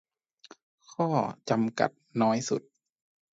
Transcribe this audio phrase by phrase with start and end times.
[0.91, 1.09] ข้อ
[1.49, 1.91] จำกัด
[2.21, 2.61] น้อยสุด